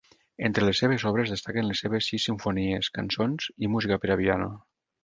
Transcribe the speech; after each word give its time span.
Entre 0.47 0.63
les 0.69 0.79
seves 0.83 1.05
obres 1.09 1.33
destaquen 1.35 1.69
les 1.73 1.83
seves 1.85 2.09
sis 2.13 2.27
simfonies, 2.31 2.91
cançons 2.99 3.51
i 3.69 3.73
música 3.77 4.05
per 4.07 4.15
a 4.17 4.21
piano. 4.25 4.55